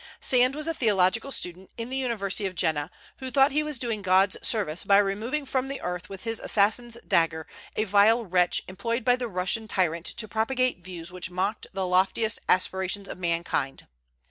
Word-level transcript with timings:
Sand 0.19 0.55
was 0.55 0.65
a 0.65 0.73
theological 0.73 1.31
student 1.31 1.69
in 1.77 1.89
the 1.91 1.95
University 1.97 2.47
of 2.47 2.55
Jena, 2.55 2.89
who 3.19 3.29
thought 3.29 3.51
he 3.51 3.61
was 3.61 3.77
doing 3.77 4.01
God's 4.01 4.35
service 4.41 4.83
by 4.83 4.97
removing 4.97 5.45
from 5.45 5.67
the 5.67 5.79
earth 5.79 6.09
with 6.09 6.23
his 6.23 6.39
assassin's 6.39 6.97
dagger 7.07 7.45
a 7.75 7.83
vile 7.83 8.25
wretch 8.25 8.63
employed 8.67 9.05
by 9.05 9.15
the 9.15 9.27
Russian 9.27 9.67
tyrant 9.67 10.07
to 10.07 10.27
propagate 10.27 10.83
views 10.83 11.11
which 11.11 11.29
mocked 11.29 11.67
the 11.71 11.85
loftiest 11.85 12.39
aspirations 12.49 13.07
of 13.07 13.19
mankind. 13.19 13.85